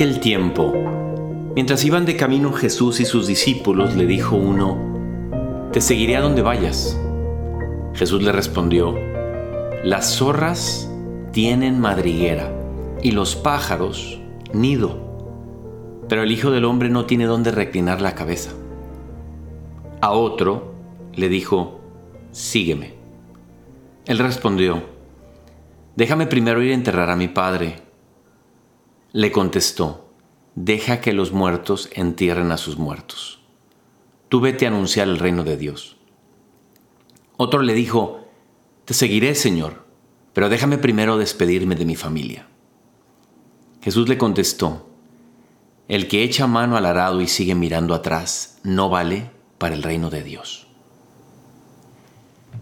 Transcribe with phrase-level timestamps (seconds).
[0.00, 0.72] aquel tiempo,
[1.54, 6.40] mientras iban de camino Jesús y sus discípulos, le dijo uno, Te seguiré a donde
[6.40, 6.98] vayas.
[7.92, 8.94] Jesús le respondió,
[9.84, 10.90] Las zorras
[11.32, 12.50] tienen madriguera
[13.02, 14.18] y los pájaros
[14.54, 14.96] nido,
[16.08, 18.52] pero el Hijo del Hombre no tiene donde reclinar la cabeza.
[20.00, 20.72] A otro
[21.14, 21.78] le dijo,
[22.32, 22.94] Sígueme.
[24.06, 24.82] Él respondió,
[25.94, 27.89] Déjame primero ir a enterrar a mi padre.
[29.12, 30.08] Le contestó,
[30.54, 33.40] deja que los muertos entierren a sus muertos.
[34.28, 35.96] Tú vete a anunciar el reino de Dios.
[37.36, 38.28] Otro le dijo,
[38.84, 39.84] te seguiré, Señor,
[40.32, 42.46] pero déjame primero despedirme de mi familia.
[43.82, 44.86] Jesús le contestó,
[45.88, 50.08] el que echa mano al arado y sigue mirando atrás no vale para el reino
[50.08, 50.68] de Dios.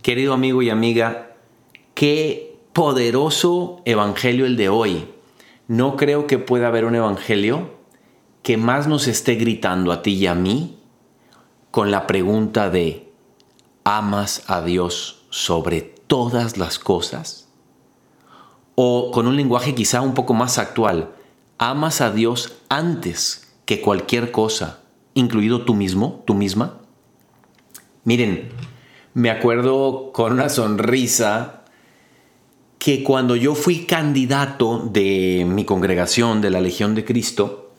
[0.00, 1.36] Querido amigo y amiga,
[1.92, 5.06] qué poderoso evangelio el de hoy
[5.70, 7.70] no creo que pueda haber un evangelio
[8.42, 10.80] que más nos esté gritando a ti y a mí
[11.70, 13.12] con la pregunta de,
[13.84, 17.46] ¿amas a Dios sobre todas las cosas?
[18.74, 21.12] O con un lenguaje quizá un poco más actual,
[21.56, 24.80] ¿amas a Dios antes que cualquier cosa,
[25.14, 26.78] incluido tú mismo, tú misma?
[28.02, 28.50] Miren,
[29.14, 31.59] me acuerdo con una sonrisa
[32.80, 37.72] que cuando yo fui candidato de mi congregación de la Legión de Cristo,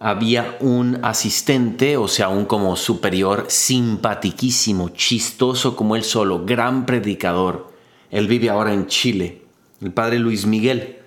[0.00, 7.72] había un asistente, o sea, un como superior simpatiquísimo, chistoso como él solo, gran predicador.
[8.10, 9.42] Él vive ahora en Chile,
[9.80, 10.98] el padre Luis Miguel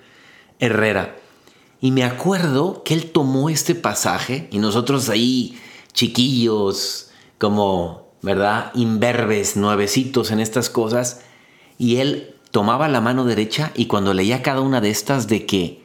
[0.58, 1.18] Herrera.
[1.82, 5.58] Y me acuerdo que él tomó este pasaje y nosotros ahí,
[5.92, 8.72] chiquillos, como, ¿verdad?
[8.74, 11.20] Imberbes, nuevecitos en estas cosas,
[11.76, 15.84] y él tomaba la mano derecha y cuando leía cada una de estas de que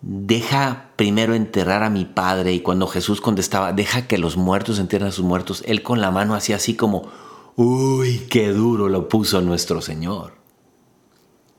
[0.00, 5.10] deja primero enterrar a mi padre y cuando Jesús contestaba, deja que los muertos entierren
[5.10, 7.10] a sus muertos, él con la mano hacía así como,
[7.56, 10.36] uy, qué duro lo puso nuestro Señor.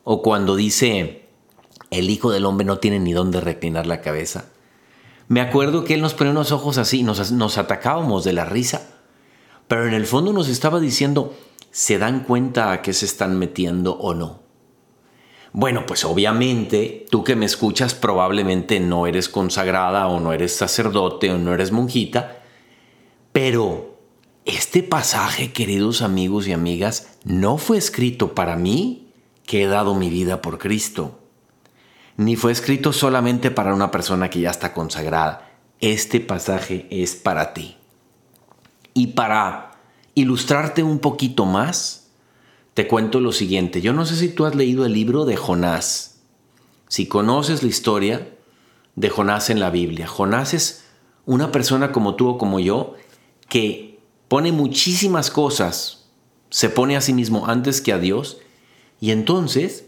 [0.03, 1.29] O cuando dice,
[1.91, 4.45] el Hijo del Hombre no tiene ni dónde reclinar la cabeza.
[5.27, 8.89] Me acuerdo que Él nos ponía unos ojos así, nos, nos atacábamos de la risa,
[9.67, 11.35] pero en el fondo nos estaba diciendo,
[11.73, 14.43] se dan cuenta a qué se están metiendo o no.
[15.53, 21.31] Bueno, pues obviamente tú que me escuchas probablemente no eres consagrada o no eres sacerdote
[21.31, 22.43] o no eres monjita,
[23.31, 23.97] pero
[24.45, 29.11] este pasaje, queridos amigos y amigas, no fue escrito para mí,
[29.47, 31.19] que he dado mi vida por Cristo,
[32.17, 35.49] ni fue escrito solamente para una persona que ya está consagrada.
[35.79, 37.77] Este pasaje es para ti.
[38.93, 39.72] Y para
[40.15, 42.07] ilustrarte un poquito más,
[42.73, 43.81] te cuento lo siguiente.
[43.81, 46.21] Yo no sé si tú has leído el libro de Jonás.
[46.87, 48.29] Si conoces la historia
[48.95, 50.07] de Jonás en la Biblia.
[50.07, 50.85] Jonás es
[51.25, 52.95] una persona como tú o como yo
[53.49, 56.05] que pone muchísimas cosas,
[56.49, 58.37] se pone a sí mismo antes que a Dios,
[58.99, 59.85] y entonces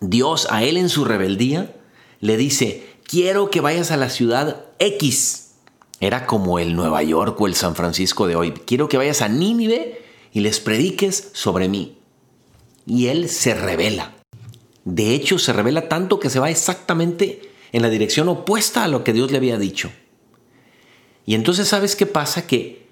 [0.00, 1.76] Dios a él en su rebeldía
[2.20, 5.47] le dice, quiero que vayas a la ciudad X
[6.00, 8.52] era como el Nueva York o el San Francisco de hoy.
[8.52, 11.98] Quiero que vayas a Nínive y les prediques sobre mí.
[12.86, 14.14] Y él se revela.
[14.84, 19.04] De hecho, se revela tanto que se va exactamente en la dirección opuesta a lo
[19.04, 19.90] que Dios le había dicho.
[21.26, 22.46] Y entonces, ¿sabes qué pasa?
[22.46, 22.88] Que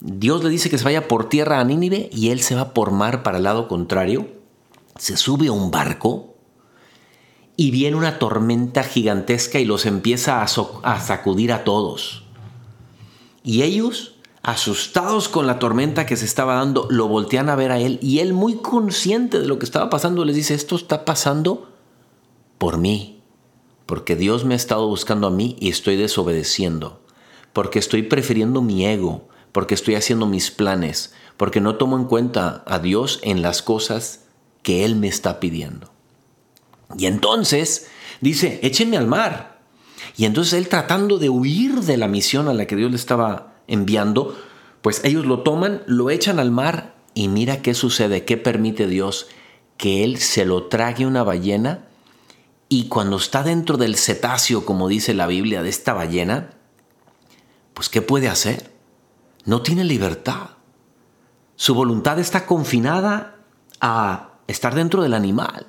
[0.00, 2.92] Dios le dice que se vaya por tierra a Nínive y él se va por
[2.92, 4.28] mar para el lado contrario.
[4.96, 6.34] Se sube a un barco
[7.56, 10.46] y viene una tormenta gigantesca y los empieza a,
[10.82, 12.23] a sacudir a todos.
[13.44, 17.78] Y ellos, asustados con la tormenta que se estaba dando, lo voltean a ver a
[17.78, 21.70] él y él muy consciente de lo que estaba pasando les dice, esto está pasando
[22.58, 23.22] por mí,
[23.86, 27.02] porque Dios me ha estado buscando a mí y estoy desobedeciendo,
[27.52, 32.64] porque estoy prefiriendo mi ego, porque estoy haciendo mis planes, porque no tomo en cuenta
[32.66, 34.24] a Dios en las cosas
[34.62, 35.92] que Él me está pidiendo.
[36.96, 37.88] Y entonces
[38.20, 39.53] dice, échenme al mar.
[40.16, 43.54] Y entonces él tratando de huir de la misión a la que Dios le estaba
[43.66, 44.36] enviando,
[44.82, 49.26] pues ellos lo toman, lo echan al mar y mira qué sucede, qué permite Dios
[49.76, 51.88] que él se lo trague una ballena
[52.68, 56.50] y cuando está dentro del cetáceo, como dice la Biblia, de esta ballena,
[57.72, 58.72] pues ¿qué puede hacer?
[59.44, 60.50] No tiene libertad.
[61.56, 63.36] Su voluntad está confinada
[63.80, 65.66] a estar dentro del animal.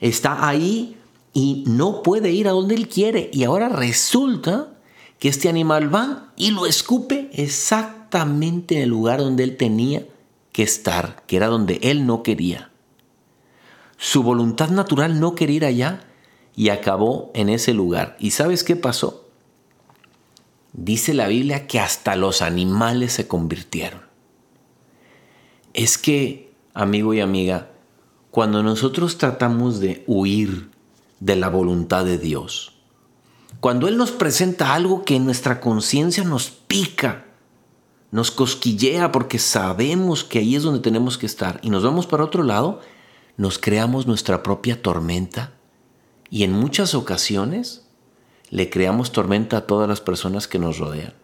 [0.00, 0.98] Está ahí
[1.32, 3.30] y no puede ir a donde él quiere.
[3.32, 4.74] Y ahora resulta
[5.18, 10.06] que este animal va y lo escupe exactamente en el lugar donde él tenía
[10.52, 12.70] que estar, que era donde él no quería.
[13.96, 16.04] Su voluntad natural no quería ir allá
[16.54, 18.16] y acabó en ese lugar.
[18.18, 19.28] ¿Y sabes qué pasó?
[20.72, 24.02] Dice la Biblia que hasta los animales se convirtieron.
[25.72, 27.70] Es que, amigo y amiga,
[28.30, 30.70] cuando nosotros tratamos de huir
[31.22, 32.72] de la voluntad de Dios,
[33.60, 37.26] cuando Él nos presenta algo que en nuestra conciencia nos pica,
[38.10, 42.24] nos cosquillea porque sabemos que ahí es donde tenemos que estar y nos vamos para
[42.24, 42.80] otro lado,
[43.36, 45.52] nos creamos nuestra propia tormenta
[46.28, 47.86] y en muchas ocasiones
[48.50, 51.14] le creamos tormenta a todas las personas que nos rodean,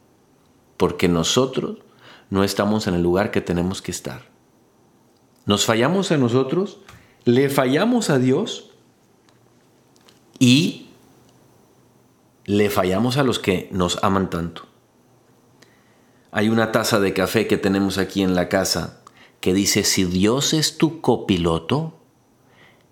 [0.76, 1.78] porque nosotros
[2.30, 4.30] no estamos en el lugar que tenemos que estar.
[5.44, 6.78] Nos fallamos a nosotros,
[7.24, 8.67] le fallamos a Dios
[10.38, 10.86] y
[12.44, 14.66] le fallamos a los que nos aman tanto.
[16.30, 19.00] Hay una taza de café que tenemos aquí en la casa
[19.40, 21.94] que dice, si Dios es tu copiloto,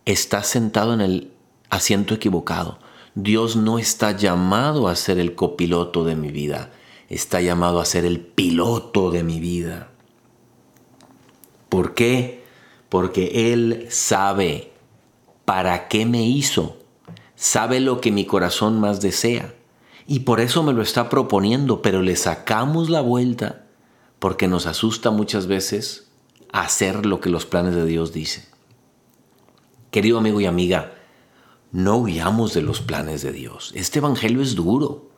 [0.05, 1.33] estás sentado en el
[1.71, 2.79] asiento equivocado.
[3.15, 6.73] Dios no está llamado a ser el copiloto de mi vida,
[7.09, 9.91] está llamado a ser el piloto de mi vida.
[11.69, 12.45] ¿Por qué?
[12.89, 14.73] Porque Él sabe
[15.45, 16.76] para qué me hizo,
[17.37, 19.55] sabe lo que mi corazón más desea
[20.07, 23.67] y por eso me lo está proponiendo, pero le sacamos la vuelta
[24.19, 26.09] porque nos asusta muchas veces
[26.53, 28.45] hacer lo que los planes de Dios dicen.
[29.91, 30.95] Querido amigo y amiga,
[31.73, 33.73] no huyamos de los planes de Dios.
[33.75, 35.11] Este Evangelio es duro.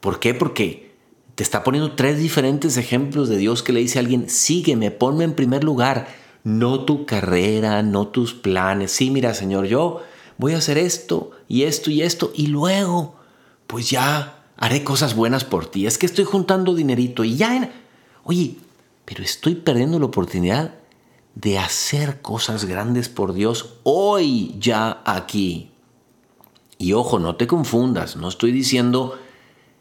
[0.00, 0.34] ¿Por qué?
[0.34, 0.92] Porque
[1.34, 5.24] te está poniendo tres diferentes ejemplos de Dios que le dice a alguien, sígueme, ponme
[5.24, 6.08] en primer lugar,
[6.42, 8.92] no tu carrera, no tus planes.
[8.92, 10.02] Sí, mira, Señor, yo
[10.42, 13.14] voy a hacer esto y esto y esto y luego,
[13.68, 15.86] pues ya haré cosas buenas por ti.
[15.86, 17.72] Es que estoy juntando dinerito y ya...
[18.24, 18.56] Oye,
[19.04, 20.74] pero estoy perdiendo la oportunidad
[21.36, 25.70] de hacer cosas grandes por Dios hoy, ya aquí.
[26.76, 29.16] Y ojo, no te confundas, no estoy diciendo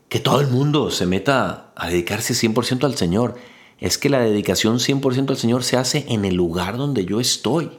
[0.10, 3.36] que todo el mundo se meta a dedicarse 100% al Señor.
[3.80, 7.72] Es que la dedicación 100% al Señor se hace en el lugar donde yo estoy.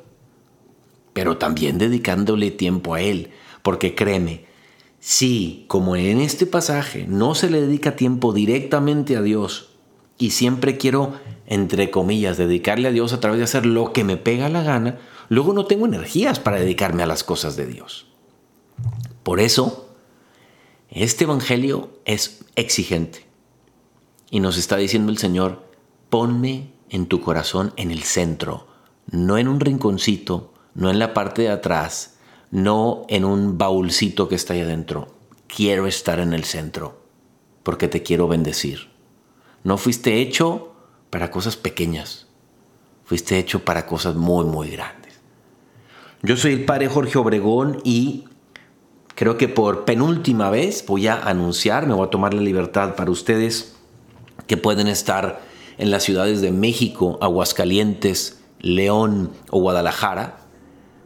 [1.13, 3.31] Pero también dedicándole tiempo a Él.
[3.63, 4.47] Porque créeme,
[4.99, 9.71] si como en este pasaje no se le dedica tiempo directamente a Dios
[10.17, 11.15] y siempre quiero,
[11.47, 15.01] entre comillas, dedicarle a Dios a través de hacer lo que me pega la gana,
[15.29, 18.07] luego no tengo energías para dedicarme a las cosas de Dios.
[19.25, 19.89] Por eso,
[20.91, 23.27] este Evangelio es exigente.
[24.31, 25.69] Y nos está diciendo el Señor,
[26.11, 28.69] ponme en tu corazón en el centro,
[29.11, 32.17] no en un rinconcito, no en la parte de atrás,
[32.51, 35.15] no en un baúlcito que está ahí adentro.
[35.47, 37.03] Quiero estar en el centro,
[37.63, 38.91] porque te quiero bendecir.
[39.65, 40.73] No fuiste hecho
[41.11, 42.27] para cosas pequeñas,
[43.05, 45.21] fuiste hecho para cosas muy, muy grandes.
[46.23, 48.25] Yo soy el padre Jorge Obregón y
[49.15, 53.11] Creo que por penúltima vez voy a anunciar, me voy a tomar la libertad para
[53.11, 53.77] ustedes
[54.47, 55.41] que pueden estar
[55.79, 60.39] en las ciudades de México, Aguascalientes, León o Guadalajara.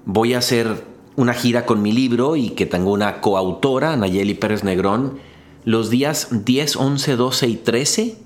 [0.08, 0.84] Voy a hacer
[1.16, 5.18] una gira con mi libro y que tengo una coautora, Nayeli Pérez Negrón,
[5.64, 8.16] los días 10, 11, 12 y 13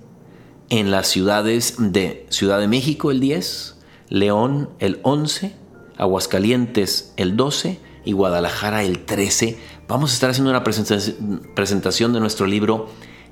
[0.69, 3.79] en las ciudades de Ciudad de México el 10,
[4.11, 5.55] León el 11,
[5.97, 9.59] Aguascalientes el 12 y Guadalajara el 13.
[9.89, 12.89] Vamos a estar haciendo una presentación de nuestro libro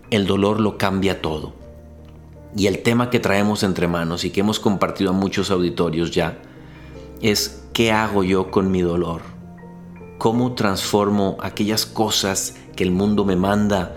[0.09, 1.53] El dolor lo cambia todo.
[2.57, 6.41] Y el tema que traemos entre manos y que hemos compartido a muchos auditorios ya
[7.21, 9.23] es ¿qué hago yo con mi dolor?
[10.19, 13.97] ¿Cómo transformo aquellas cosas que el mundo me manda?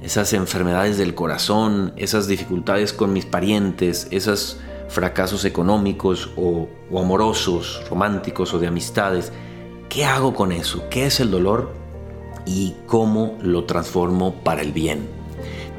[0.00, 4.58] Esas enfermedades del corazón, esas dificultades con mis parientes, esos
[4.88, 9.32] fracasos económicos o, o amorosos, románticos o de amistades
[9.88, 10.84] ¿Qué hago con eso?
[10.90, 11.72] ¿Qué es el dolor?
[12.44, 15.08] Y cómo lo transformo para el bien.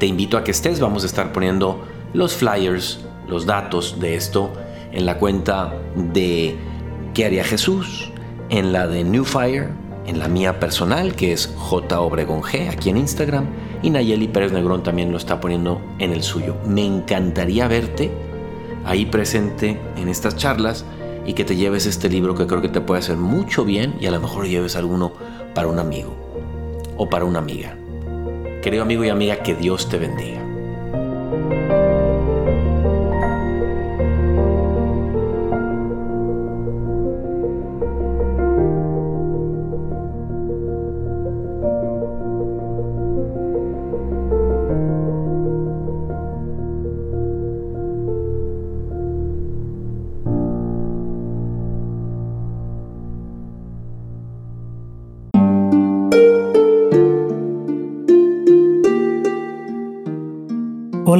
[0.00, 4.50] Te invito a que estés, vamos a estar poniendo los flyers, los datos de esto
[4.90, 6.56] en la cuenta de
[7.20, 8.10] ¿Qué Jesús?
[8.48, 9.68] En la de New Fire,
[10.06, 12.00] en la mía personal, que es J.
[12.00, 13.44] Obregón G, aquí en Instagram,
[13.82, 16.56] y Nayeli Pérez Negrón también lo está poniendo en el suyo.
[16.64, 18.10] Me encantaría verte
[18.86, 20.86] ahí presente en estas charlas
[21.26, 24.06] y que te lleves este libro que creo que te puede hacer mucho bien y
[24.06, 25.12] a lo mejor lleves alguno
[25.54, 26.16] para un amigo
[26.96, 27.76] o para una amiga.
[28.62, 30.49] Querido amigo y amiga, que Dios te bendiga.